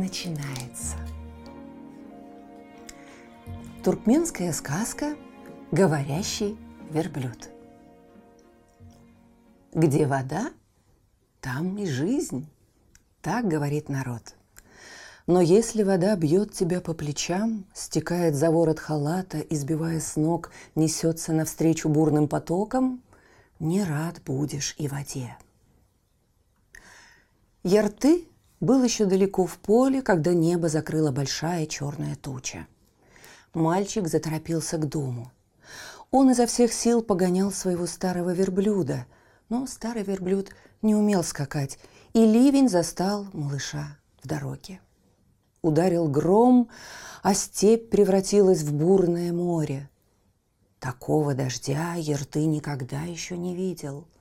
[0.00, 0.96] начинается.
[3.84, 5.14] Туркменская сказка
[5.70, 6.56] «Говорящий
[6.90, 7.50] верблюд».
[9.72, 10.52] Где вода,
[11.40, 12.48] там и жизнь,
[13.20, 14.34] так говорит народ.
[15.26, 21.32] Но если вода бьет тебя по плечам, стекает за ворот халата, избивая с ног, несется
[21.32, 23.02] навстречу бурным потоком,
[23.58, 25.36] не рад будешь и воде.
[27.62, 28.29] Ярты
[28.60, 32.66] был еще далеко в поле, когда небо закрыла большая черная туча.
[33.54, 35.32] Мальчик заторопился к дому.
[36.10, 39.06] Он изо всех сил погонял своего старого верблюда,
[39.48, 40.50] но старый верблюд
[40.82, 41.78] не умел скакать,
[42.12, 44.80] и ливень застал малыша в дороге.
[45.62, 46.68] Ударил гром,
[47.22, 49.88] а степь превратилась в бурное море.
[50.78, 54.06] Такого дождя Ерты никогда еще не видел–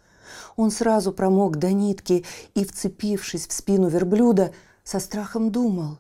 [0.55, 5.97] он сразу промок до нитки и, вцепившись в спину верблюда, со страхом думал.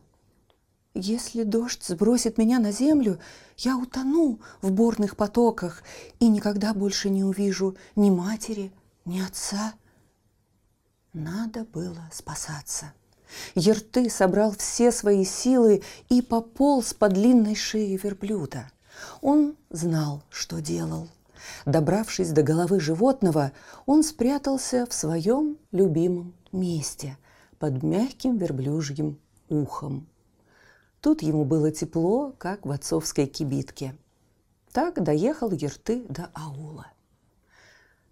[0.93, 3.19] «Если дождь сбросит меня на землю,
[3.57, 5.83] я утону в бурных потоках
[6.19, 8.71] и никогда больше не увижу ни матери,
[9.05, 9.73] ни отца».
[11.13, 12.93] Надо было спасаться.
[13.55, 18.71] Ерты собрал все свои силы и пополз по длинной шее верблюда.
[19.21, 21.07] Он знал, что делал–
[21.65, 23.51] Добравшись до головы животного,
[23.85, 27.17] он спрятался в своем любимом месте
[27.59, 29.19] под мягким верблюжьим
[29.49, 30.07] ухом.
[31.01, 33.95] Тут ему было тепло, как в отцовской кибитке.
[34.71, 36.87] Так доехал Ерты до аула.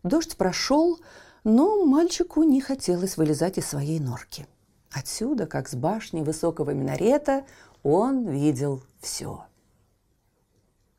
[0.03, 0.99] Дождь прошел,
[1.43, 4.47] но мальчику не хотелось вылезать из своей норки.
[4.91, 7.45] Отсюда, как с башни высокого минарета,
[7.83, 9.45] он видел все.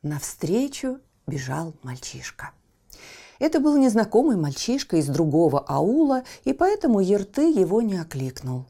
[0.03, 2.51] Навстречу бежал мальчишка.
[3.39, 8.67] Это был незнакомый мальчишка из другого аула, и поэтому Ерты его не окликнул.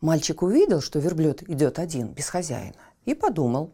[0.00, 3.72] Мальчик увидел, что верблюд идет один, без хозяина, и подумал,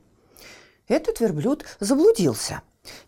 [0.86, 2.62] этот верблюд заблудился.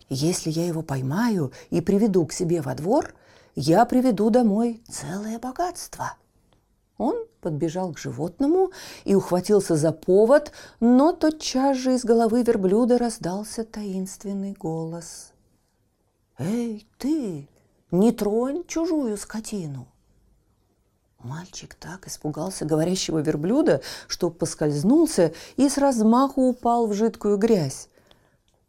[0.09, 3.15] Если я его поймаю и приведу к себе во двор,
[3.55, 6.15] я приведу домой целое богатство.
[6.99, 8.73] Он подбежал к животному
[9.05, 15.33] и ухватился за повод, но тотчас же из головы верблюда раздался таинственный голос.
[16.39, 17.49] «Эй, ты,
[17.91, 19.89] не тронь чужую скотину!»
[21.19, 27.89] Мальчик так испугался говорящего верблюда, что поскользнулся и с размаху упал в жидкую грязь.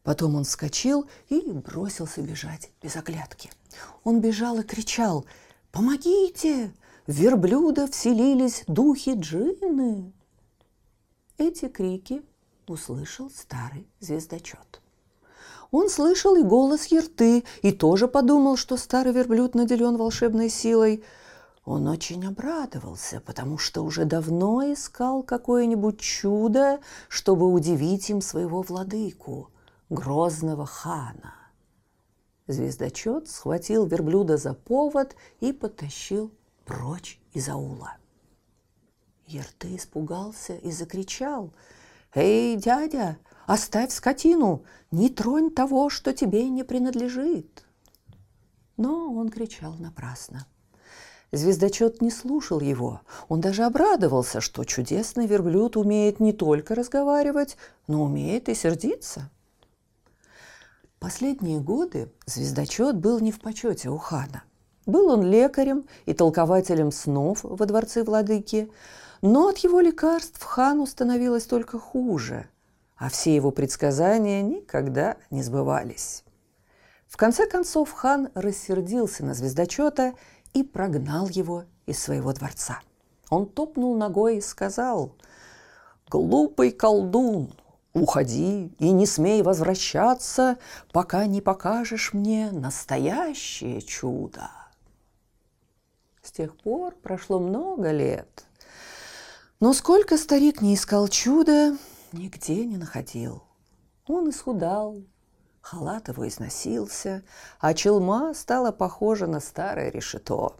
[0.04, 3.52] Потом он вскочил и бросился бежать без оглядки.
[4.04, 5.26] Он бежал и кричал
[5.72, 6.72] «Помогите!
[7.08, 10.14] Верблюда вселились духи джинны.
[11.38, 12.22] Эти крики
[12.68, 14.82] услышал старый звездочет.
[15.72, 21.04] Он слышал и голос Ерты, и тоже подумал, что старый верблюд наделен волшебной силой.
[21.66, 26.80] Он очень обрадовался, потому что уже давно искал какое-нибудь чудо,
[27.10, 29.50] чтобы удивить им своего владыку,
[29.90, 31.34] грозного хана.
[32.48, 36.32] Звездочет схватил верблюда за повод и потащил
[36.68, 37.96] прочь из аула.
[39.26, 41.54] Ерты испугался и закричал.
[42.14, 47.66] «Эй, дядя, оставь скотину, не тронь того, что тебе не принадлежит!»
[48.76, 50.46] Но он кричал напрасно.
[51.32, 53.02] Звездочет не слушал его.
[53.28, 57.58] Он даже обрадовался, что чудесный верблюд умеет не только разговаривать,
[57.88, 59.30] но умеет и сердиться.
[61.00, 64.44] Последние годы звездочет был не в почете у хана.
[64.88, 68.72] Был он лекарем и толкователем снов во дворце владыки,
[69.22, 72.48] но от его лекарств хану становилось только хуже,
[72.96, 76.24] а все его предсказания никогда не сбывались.
[77.06, 80.14] В конце концов хан рассердился на звездочета
[80.54, 82.80] и прогнал его из своего дворца.
[83.30, 85.12] Он топнул ногой и сказал,
[86.10, 87.54] «Глупый колдун,
[87.94, 90.58] уходи и не смей возвращаться,
[90.94, 94.50] пока не покажешь мне настоящее чудо».
[96.38, 98.46] Тех пор прошло много лет.
[99.60, 101.76] Но сколько старик не искал чуда,
[102.12, 103.42] нигде не находил.
[104.06, 105.02] Он исхудал,
[105.62, 107.24] халат его износился,
[107.60, 110.54] а челма стала похожа на старое решето.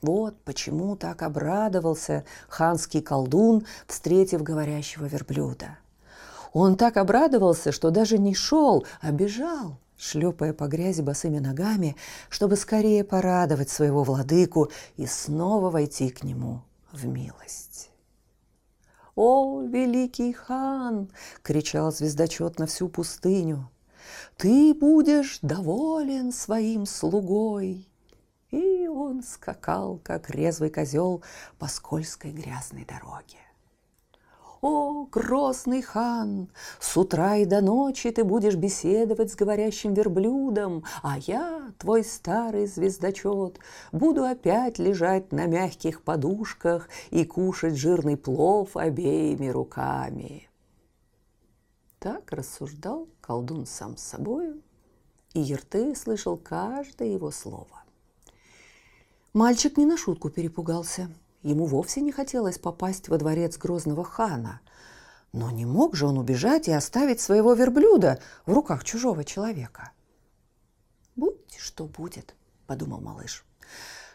[0.00, 5.76] Вот почему так обрадовался ханский колдун, встретив говорящего верблюда.
[6.54, 11.96] Он так обрадовался, что даже не шел, а бежал, шлепая по грязи босыми ногами,
[12.28, 17.90] чтобы скорее порадовать своего владыку и снова войти к нему в милость.
[19.14, 21.08] «О, великий хан!»—
[21.42, 23.70] кричал звездочет на всю пустыню.
[24.36, 27.88] «Ты будешь доволен своим слугой!»
[28.50, 31.22] И он скакал, как резвый козел,
[31.58, 33.38] по скользкой грязной дороге.
[34.62, 36.48] О, грозный хан,
[36.78, 42.68] с утра и до ночи ты будешь беседовать с говорящим верблюдом, а я, твой старый
[42.68, 43.58] звездочет,
[43.90, 50.48] буду опять лежать на мягких подушках и кушать жирный плов обеими руками.
[51.98, 54.62] Так рассуждал колдун сам с собою,
[55.34, 57.82] и Ерты слышал каждое его слово.
[59.32, 61.10] Мальчик не на шутку перепугался–
[61.42, 64.60] Ему вовсе не хотелось попасть во дворец грозного хана.
[65.32, 69.90] Но не мог же он убежать и оставить своего верблюда в руках чужого человека.
[71.16, 72.34] «Будь что будет»,–
[72.66, 73.44] подумал малыш.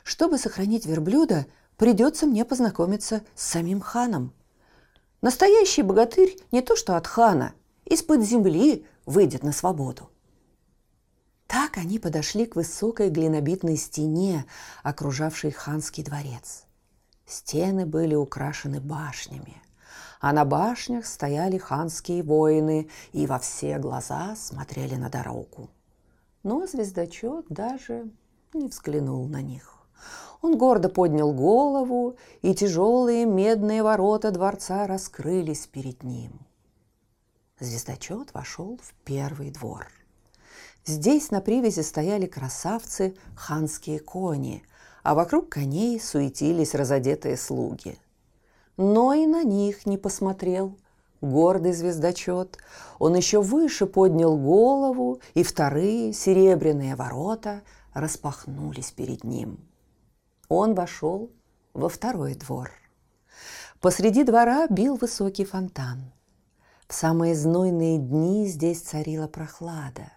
[0.03, 4.33] «Чтобы сохранить верблюда, придется мне познакомиться с самим ханом.
[5.21, 7.53] Настоящий богатырь не то что от хана,
[7.83, 10.09] из-под земли выйдет на свободу».
[11.47, 14.45] Так они подошли к высокой глинобитной стене,
[14.83, 16.66] окружавшей ханский дворец.
[17.27, 19.61] Стены были украшены башнями,
[20.21, 25.69] а на башнях стояли ханские воины и во все глаза смотрели на дорогу.
[26.43, 28.09] Но звездочет даже
[28.53, 29.73] не взглянул на них.
[30.41, 36.31] Он гордо поднял голову, и тяжелые медные ворота дворца раскрылись перед ним.
[37.59, 39.87] Звездочет вошел в первый двор.
[40.85, 44.63] Здесь на привязи стояли красавцы ханские кони–
[45.07, 47.97] а вокруг коней суетились разодетые слуги.
[48.75, 50.77] Но и на них не посмотрел
[51.21, 52.57] гордый звездочет.
[52.99, 57.61] Он еще выше поднял голову, и вторые серебряные ворота
[57.93, 59.61] распахнулись перед ним.
[60.49, 61.31] Он вошел
[61.73, 62.69] во второй двор.
[63.79, 66.11] Посреди двора бил высокий фонтан.
[66.85, 70.11] В самые знойные дни здесь царила прохлада.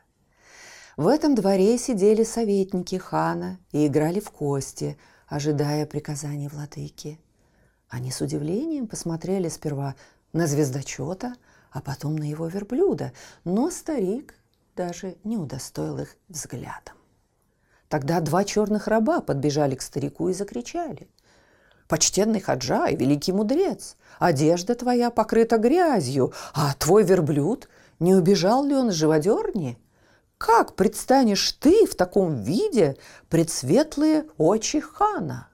[0.96, 4.98] В этом дворе сидели советники хана и играли в кости,
[5.28, 7.20] ожидая приказаний владыки.
[7.88, 9.94] Они с удивлением посмотрели сперва
[10.32, 11.34] на звездочета,
[11.70, 13.12] а потом на его верблюда,
[13.44, 14.34] но старик
[14.76, 16.96] даже не удостоил их взглядом.
[17.88, 21.08] Тогда два черных раба подбежали к старику и закричали.
[21.88, 28.74] «Почтенный хаджа и великий мудрец, одежда твоя покрыта грязью, а твой верблюд, не убежал ли
[28.74, 29.76] он с живодерни?»
[30.40, 32.96] Как предстанешь ты в таком виде
[33.28, 35.48] пред светлые очи хана?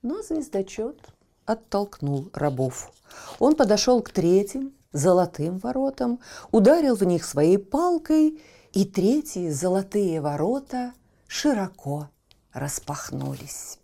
[0.00, 0.98] Но звездочет
[1.44, 2.90] оттолкнул рабов.
[3.38, 6.20] Он подошел к третьим золотым воротам,
[6.52, 8.42] ударил в них своей палкой,
[8.72, 10.94] и третьи золотые ворота
[11.26, 12.08] широко
[12.54, 13.78] распахнулись.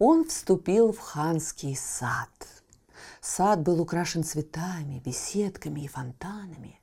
[0.00, 2.28] Он вступил в ханский сад.
[3.20, 6.81] Сад был украшен цветами, беседками и фонтанами.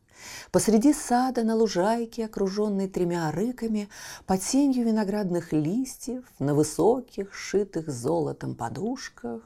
[0.51, 3.89] Посреди сада на лужайке, окруженной тремя рыками,
[4.25, 9.41] под сенью виноградных листьев, на высоких, шитых золотом подушках,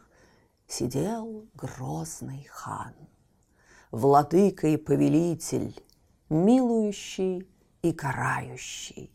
[0.68, 2.94] сидел грозный хан.
[3.92, 5.80] Владыка и повелитель,
[6.30, 7.48] милующий
[7.82, 9.12] и карающий.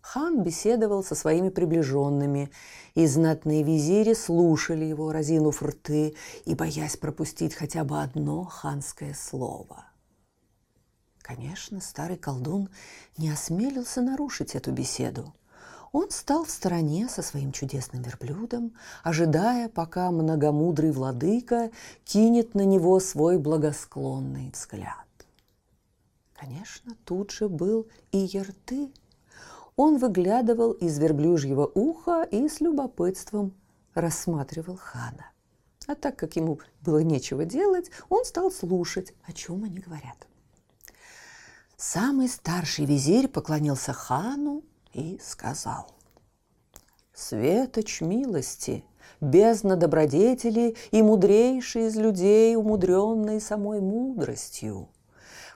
[0.00, 2.50] Хан беседовал со своими приближенными,
[2.94, 6.14] и знатные визири слушали его, разинув рты
[6.46, 9.84] и боясь пропустить хотя бы одно ханское слово.
[11.28, 12.70] Конечно, старый колдун
[13.18, 15.34] не осмелился нарушить эту беседу.
[15.92, 21.70] Он стал в стороне со своим чудесным верблюдом, ожидая, пока многомудрый владыка
[22.06, 25.04] кинет на него свой благосклонный взгляд.
[26.32, 28.90] Конечно, тут же был и Ерты.
[29.76, 33.52] Он выглядывал из верблюжьего уха и с любопытством
[33.92, 35.30] рассматривал хана.
[35.86, 40.28] А так как ему было нечего делать, он стал слушать, о чем они говорят.
[41.80, 45.86] Самый старший визирь поклонился хану и сказал.
[47.14, 48.84] «Светоч милости,
[49.20, 54.88] бездна добродетели и мудрейший из людей, умудренный самой мудростью,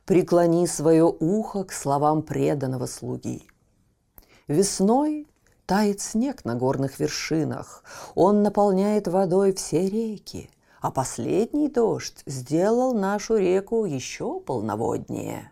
[0.05, 3.49] преклони свое ухо к словам преданного слуги.
[4.47, 5.27] Весной
[5.67, 7.83] тает снег на горных вершинах,
[8.15, 10.51] он наполняет водой все реки,
[10.81, 15.51] а последний дождь сделал нашу реку еще полноводнее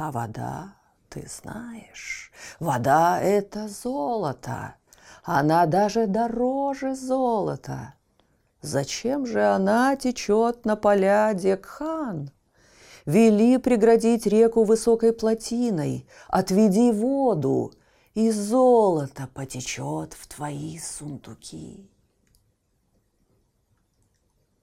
[0.00, 0.76] а вода,
[1.10, 4.76] ты знаешь, вода– это золото.
[5.24, 7.92] Она даже дороже золота.
[8.62, 12.30] Зачем же она течет на поля Декхан?
[13.04, 17.74] Вели преградить реку высокой плотиной, отведи воду,
[18.14, 21.90] и золото потечет в твои сундуки.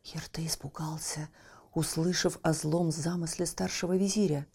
[0.04, 1.30] Ерты испугался,
[1.78, 4.48] услышав о злом замысле старшего визиря.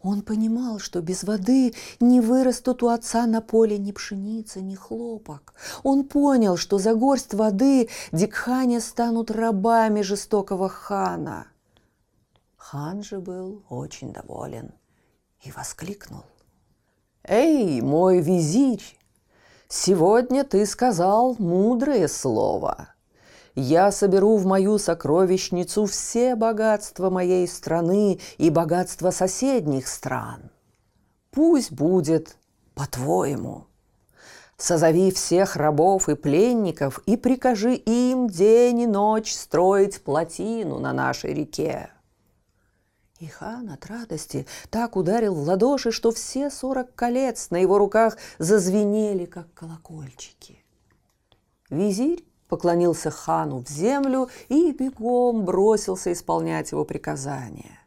[0.00, 5.54] Он понимал, что без воды не вырастут у отца на поле ни пшеница, ни хлопок.
[5.82, 11.48] Он понял, что за горсть воды дикхане станут рабами жестокого хана.
[12.56, 14.72] Хан же был очень доволен
[15.42, 16.22] и воскликнул.
[17.24, 18.84] «Эй, мой визирь,
[19.66, 22.94] сегодня ты сказал мудрое слово.
[23.54, 30.50] Я соберу в мою сокровищницу все богатства моей страны и богатства соседних стран.
[31.30, 32.36] Пусть будет
[32.74, 33.66] по-твоему.
[34.56, 41.32] Созови всех рабов и пленников и прикажи им день и ночь строить плотину на нашей
[41.32, 41.90] реке.
[43.20, 48.16] И хан от радости так ударил в ладоши, что все сорок колец на его руках
[48.38, 50.64] зазвенели, как колокольчики.
[51.68, 57.78] Визирь поклонился хану в землю и бегом бросился исполнять его приказания.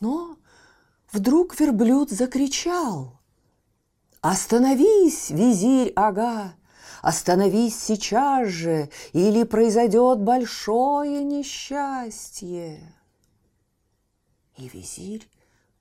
[0.00, 0.36] Но
[1.12, 3.18] вдруг верблюд закричал.
[4.20, 6.54] «Остановись, визирь Ага!
[7.00, 12.94] Остановись сейчас же, или произойдет большое несчастье!»
[14.58, 15.26] И визирь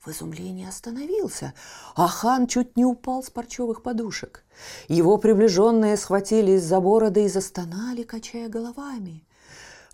[0.09, 1.53] в изумлении остановился,
[1.95, 4.43] а хан чуть не упал с парчевых подушек.
[4.87, 9.23] Его приближенные схватились за бороды и застонали, качая головами.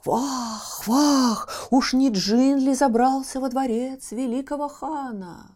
[0.05, 1.67] «Вах, вах!
[1.71, 5.51] Уж не джин ли забрался во дворец великого хана?»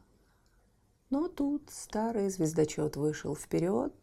[1.09, 3.93] Но тут старый звездочет вышел вперед,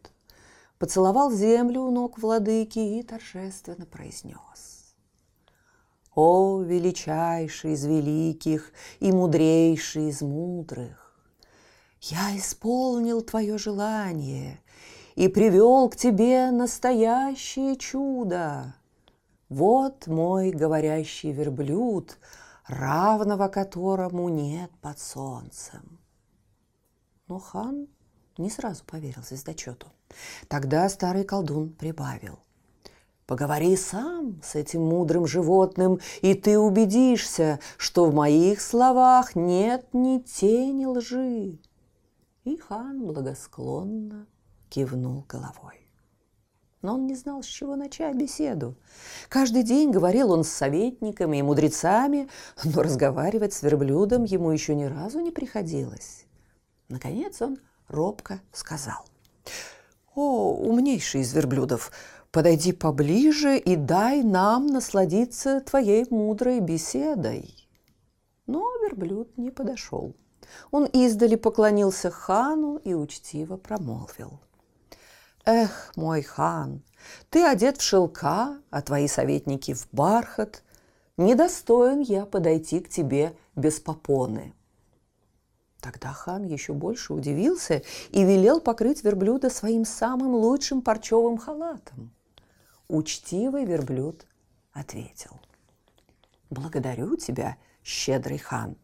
[0.79, 4.76] поцеловал землю у ног владыки и торжественно произнес.
[6.17, 11.15] О, величайший из великих и мудрейший из мудрых!
[12.01, 14.59] Я исполнил твое желание
[15.13, 18.73] и привел к тебе настоящее чудо.
[19.47, 22.17] Вот мой говорящий верблюд,
[22.65, 25.99] равного которому нет под солнцем.
[27.27, 27.87] Но хан
[28.39, 29.85] не сразу поверил звездочету.
[30.47, 32.39] Тогда старый колдун прибавил.
[33.27, 40.19] Поговори сам с этим мудрым животным, и ты убедишься, что в моих словах нет ни
[40.19, 41.59] тени лжи.
[42.45, 44.27] И хан благосклонно
[44.69, 45.89] кивнул головой.
[46.81, 48.77] Но он не знал, с чего начать беседу.
[49.27, 52.29] Каждый день говорил он с советниками и мудрецами,
[52.63, 56.25] но разговаривать с верблюдом ему еще ни разу не приходилось.
[56.87, 57.57] Наконец он
[57.89, 59.05] робко сказал.
[60.15, 61.91] «О, умнейший из верблюдов,
[62.31, 67.53] подойди поближе и дай нам насладиться твоей мудрой беседой».
[68.45, 70.15] Но верблюд не подошел.
[70.71, 74.39] Он издали поклонился хану и учтиво промолвил.
[75.45, 76.83] «Эх, мой хан,
[77.29, 80.63] ты одет в шелка, а твои советники в бархат.
[81.15, 84.53] Недостоин я подойти к тебе без попоны».
[85.79, 92.11] Тогда хан еще больше удивился и велел покрыть верблюда своим самым лучшим парчевым халатом.
[92.89, 94.25] Учтивый верблюд
[94.71, 95.31] ответил.
[96.49, 98.77] «Благодарю тебя, щедрый хан.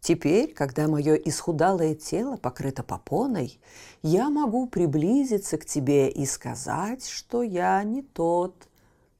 [0.00, 3.60] Теперь, когда мое исхудалое тело покрыто попоной,
[4.02, 8.68] я могу приблизиться к тебе и сказать, что я не тот,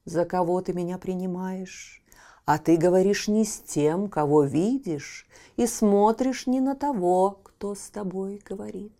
[0.05, 2.03] за кого ты меня принимаешь,
[2.45, 7.89] а ты говоришь не с тем, кого видишь, и смотришь не на того, кто с
[7.89, 8.93] тобой говорит.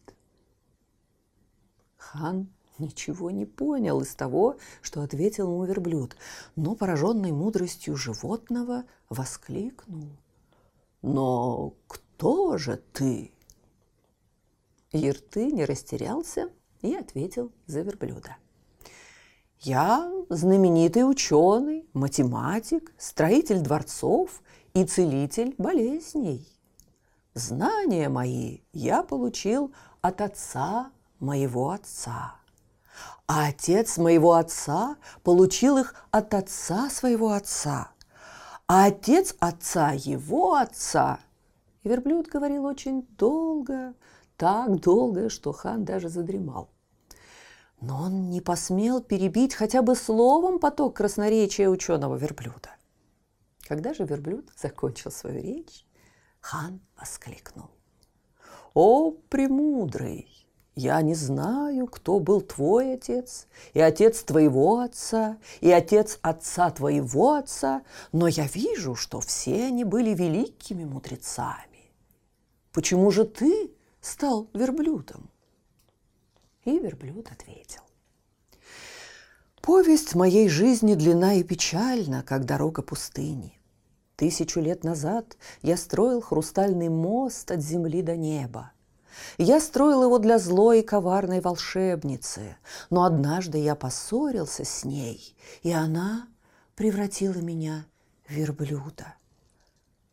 [1.98, 2.48] Хан
[2.80, 6.16] ничего не понял из того, что ответил ему верблюд,
[6.56, 10.10] но, пораженный мудростью животного, воскликнул.
[11.02, 13.32] «Но кто же ты?»
[14.92, 16.50] Ерты не растерялся
[16.82, 18.38] и ответил за верблюда.
[19.60, 24.42] «Я знаменитый ученый, математик, строитель дворцов
[24.74, 26.48] и целитель болезней.
[27.34, 32.36] Знания мои я получил от отца моего отца»
[33.28, 37.92] а отец моего отца получил их от отца своего отца,
[38.68, 41.20] а отец отца его отца.
[41.84, 43.94] И верблюд говорил очень долго,
[44.38, 46.70] так долго, что хан даже задремал.
[47.82, 52.70] Но он не посмел перебить хотя бы словом поток красноречия ученого верблюда.
[53.68, 55.86] Когда же верблюд закончил свою речь,
[56.40, 57.70] хан воскликнул.
[58.74, 60.45] «О, премудрый!
[60.76, 67.36] Я не знаю, кто был твой отец, и отец твоего отца, и отец отца твоего
[67.36, 71.94] отца, но я вижу, что все они были великими мудрецами.
[72.74, 75.30] Почему же ты стал верблюдом?
[76.66, 77.82] И верблюд ответил.
[79.62, 83.58] Повесть моей жизни длина и печальна, как дорога пустыни.
[84.18, 88.74] Тысячу лет назад я строил хрустальный мост от земли до неба.
[89.38, 92.58] Я строил его для злой и коварной волшебницы,
[92.90, 96.28] но однажды я поссорился с ней, и она
[96.76, 97.86] превратила меня
[98.28, 99.16] в верблюда.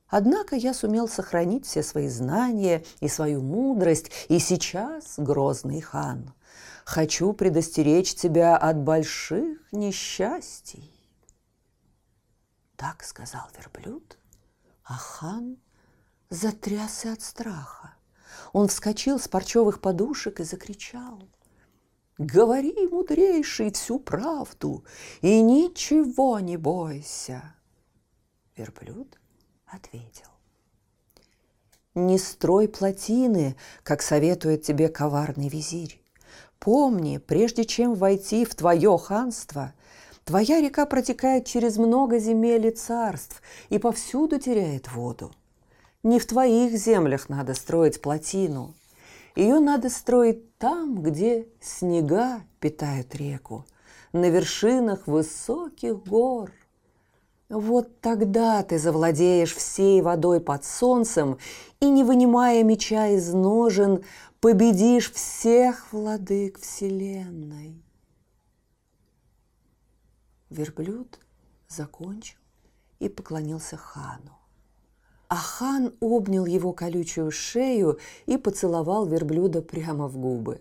[0.08, 6.34] Однако я сумел сохранить все свои знания и свою мудрость, и сейчас, грозный хан,
[6.84, 10.92] хочу предостеречь тебя от больших несчастий.
[12.76, 14.18] Так сказал верблюд,
[14.84, 15.56] а хан
[16.28, 17.94] затрясся от страха.
[18.52, 21.22] Он вскочил с парчевых подушек и закричал.
[22.18, 24.84] «Говори, мудрейший, всю правду,
[25.22, 27.42] и ничего не бойся!»
[28.56, 29.18] Верблюд
[29.66, 30.28] ответил.
[31.94, 36.02] «Не строй плотины, как советует тебе коварный визирь.
[36.58, 39.74] Помни, прежде чем войти в твое ханство,
[40.24, 45.32] твоя река протекает через много земель и царств и повсюду теряет воду.
[46.02, 48.74] Не в твоих землях надо строить плотину.
[49.36, 53.64] Ее надо строить там, где снега питают реку,
[54.12, 56.50] на вершинах высоких гор.
[57.48, 61.38] Вот тогда ты завладеешь всей водой под солнцем
[61.78, 64.02] и, не вынимая меча из ножен,
[64.40, 67.80] победишь всех владык вселенной.
[70.50, 71.20] Верблюд
[71.68, 72.38] закончил
[72.98, 74.41] и поклонился хану
[75.32, 80.60] а хан обнял его колючую шею и поцеловал верблюда прямо в губы.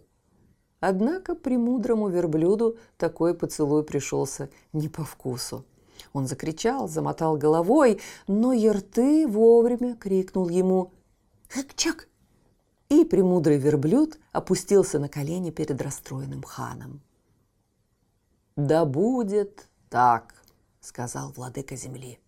[0.80, 5.66] Однако премудрому верблюду такой поцелуй пришелся не по вкусу.
[6.14, 10.94] Он закричал, замотал головой, но Ерты вовремя крикнул ему
[11.50, 12.08] «Хэк-чак!»
[12.88, 17.02] И премудрый верблюд опустился на колени перед расстроенным ханом.
[18.56, 20.34] «Да будет так!»–
[20.80, 22.21] сказал владыка земли.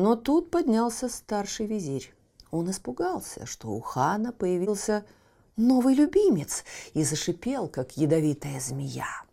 [0.00, 2.14] Но тут поднялся старший визирь.
[2.50, 5.04] Он испугался, что у хана появился
[5.58, 9.24] новый любимец и зашипел, как ядовитая змея.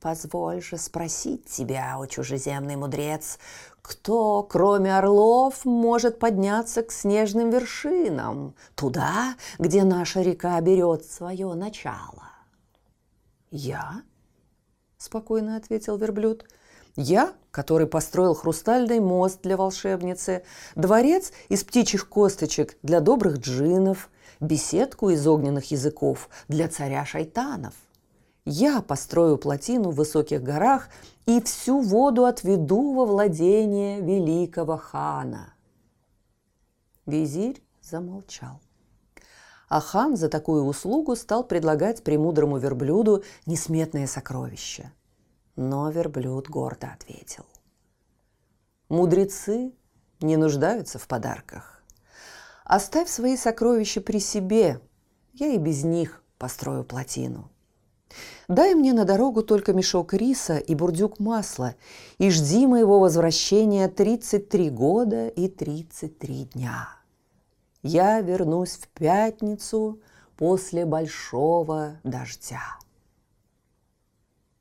[0.00, 3.38] «Позволь же спросить тебя, о чужеземный мудрец,
[3.82, 12.30] кто, кроме орлов, может подняться к снежным вершинам, туда, где наша река берет свое начало?»
[13.50, 14.00] «Я?»–
[14.96, 16.46] спокойно ответил верблюд–
[16.96, 20.42] я, который построил хрустальный мост для волшебницы,
[20.74, 27.74] дворец из птичьих косточек для добрых джинов, беседку из огненных языков для царя шайтанов.
[28.44, 30.88] Я построю плотину в высоких горах
[31.26, 35.54] и всю воду отведу во владение великого хана.
[37.06, 38.60] Визирь замолчал.
[39.68, 44.90] А хан за такую услугу стал предлагать премудрому верблюду несметное сокровище–
[45.56, 47.44] но верблюд гордо ответил.
[48.88, 49.72] Мудрецы
[50.20, 51.82] не нуждаются в подарках.
[52.64, 54.80] Оставь свои сокровища при себе,
[55.32, 57.50] я и без них построю плотину.
[58.48, 61.76] Дай мне на дорогу только мешок риса и бурдюк масла,
[62.18, 66.88] и жди моего возвращения 33 года и 33 дня.
[67.82, 70.00] Я вернусь в пятницу
[70.36, 72.78] после большого дождя.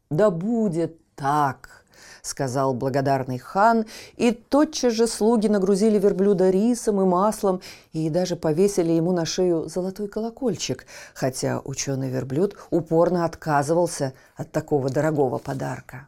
[0.09, 1.85] «Да будет так!»–
[2.23, 3.85] сказал благодарный хан,
[4.17, 7.61] и тотчас же слуги нагрузили верблюда рисом и маслом
[7.93, 14.89] и даже повесили ему на шею золотой колокольчик, хотя ученый верблюд упорно отказывался от такого
[14.89, 16.07] дорогого подарка.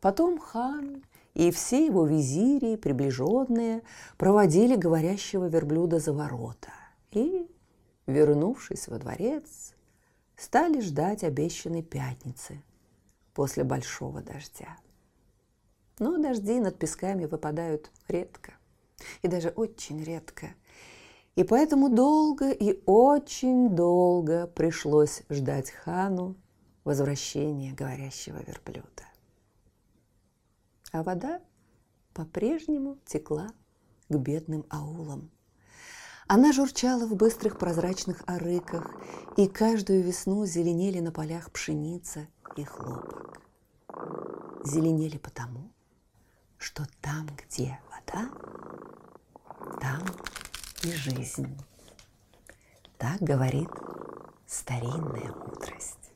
[0.00, 3.82] Потом хан и все его визири приближенные
[4.16, 6.72] проводили говорящего верблюда за ворота
[7.12, 7.48] и,
[8.06, 9.74] вернувшись во дворец,
[10.36, 12.60] стали ждать обещанной пятницы–
[13.36, 14.78] после большого дождя.
[15.98, 18.54] Но дожди над песками выпадают редко,
[19.20, 20.54] и даже очень редко.
[21.34, 26.34] И поэтому долго и очень долго пришлось ждать хану
[26.84, 29.04] возвращения говорящего верблюда.
[30.92, 31.42] А вода
[32.14, 33.52] по-прежнему текла
[34.08, 35.30] к бедным аулам.
[36.28, 38.90] Она журчала в быстрых прозрачных арыках,
[39.36, 43.40] и каждую весну зеленели на полях пшеница и хлопок.
[44.64, 45.70] Зеленели потому,
[46.58, 48.28] что там, где вода,
[49.80, 50.02] там
[50.82, 51.56] и жизнь.
[52.98, 53.68] Так говорит
[54.48, 56.10] старинная мудрость.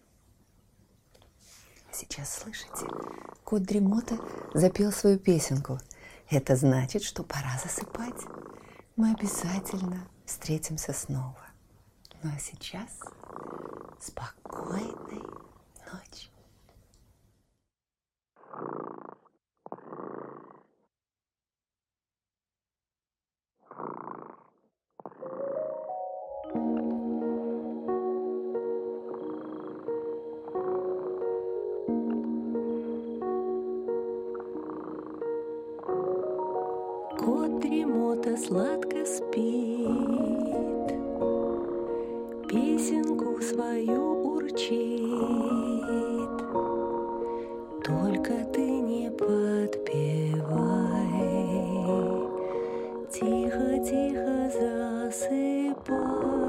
[1.92, 2.88] Сейчас слышите,
[3.44, 4.18] кот Дремота
[4.54, 5.78] запел свою песенку.
[6.28, 8.24] Это значит, что пора засыпать.
[8.96, 11.46] Мы обязательно встретимся снова.
[12.22, 13.00] Ну а сейчас
[14.00, 15.22] спокойной
[42.50, 44.90] Песенку свою урчит.
[47.84, 50.34] Только ты не подпевай,
[53.12, 56.39] Тихо-тихо засыпай,